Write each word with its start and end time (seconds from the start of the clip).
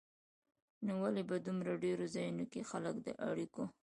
نو 0.85 0.93
ولې 1.01 1.23
په 1.29 1.35
دومره 1.45 1.71
ډېرو 1.83 2.05
ځایونو 2.15 2.43
کې 2.51 2.67
خلک 2.69 2.95
د 3.05 3.07
اړیکو 3.29 3.63